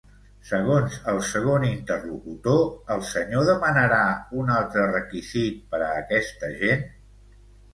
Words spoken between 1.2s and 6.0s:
segon interlocutor, el senyor demanarà un altre requisit per a